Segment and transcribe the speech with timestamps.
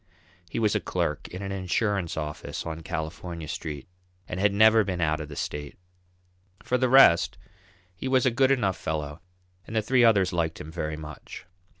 [0.49, 3.87] He was a clerk in an insurance office on California Street,
[4.27, 5.77] and had never been out of the state.
[6.63, 7.37] For the rest
[7.93, 9.21] he was a good enough fellow
[9.67, 11.45] and the three others liked him very much.